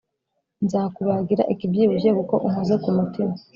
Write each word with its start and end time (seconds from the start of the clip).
Nzakubagira 0.65 1.43
ikibyibushye 1.53 2.09
kuko 2.17 2.35
unkoze 2.47 2.73
kumutima 2.83 3.33